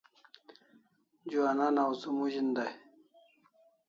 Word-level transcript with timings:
Juanan 1.31 1.75
awzu 1.83 2.09
mozin 2.17 2.49
day 2.55 2.73